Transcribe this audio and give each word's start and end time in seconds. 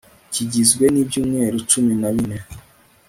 kigizwe 0.33 0.85
n 0.93 0.95
ibyumweru 1.03 1.57
cumi 1.71 1.93
na 2.01 2.09
bine 2.15 2.37